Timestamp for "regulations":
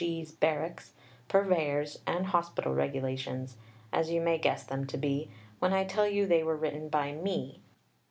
2.73-3.55